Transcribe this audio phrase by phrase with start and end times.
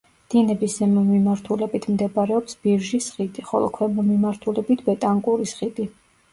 [0.33, 5.91] დინების ზემო მიმართულებით მდებარეობს ბირჟის ხიდი, ხოლო ქვემო მიმართულებით ბეტანკურის ხიდი.